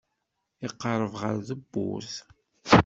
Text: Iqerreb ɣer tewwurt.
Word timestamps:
Iqerreb 0.67 1.13
ɣer 1.21 1.35
tewwurt. 1.47 2.15